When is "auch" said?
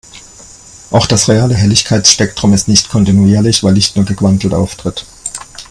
0.89-1.05